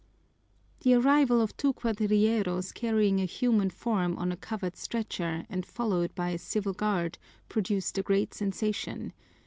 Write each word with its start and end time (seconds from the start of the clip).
The 0.79 0.95
arrival 0.95 1.39
of 1.41 1.55
two 1.55 1.73
cuadrilleros 1.73 2.73
carrying 2.73 3.21
a 3.21 3.25
human 3.25 3.69
form 3.69 4.17
on 4.17 4.31
a 4.31 4.35
covered 4.35 4.75
stretcher 4.75 5.45
and 5.47 5.63
followed 5.63 6.15
by 6.15 6.31
a 6.31 6.39
civil 6.39 6.73
guard 6.73 7.19
produced 7.49 7.99
a 7.99 8.01
great 8.01 8.33
sensation. 8.33 9.13